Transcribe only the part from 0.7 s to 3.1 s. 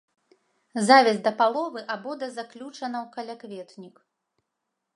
Завязь да паловы або да заключана ў